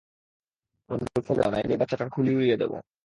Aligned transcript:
বন্দুক 0.89 1.23
ফেলে 1.27 1.41
দাও 1.41 1.51
নাহলে 1.51 1.73
এই 1.73 1.79
বাচ্চাটার 1.81 2.09
খুলি 2.09 2.31
উড়িয়ে 2.35 2.57
দিব। 2.61 2.73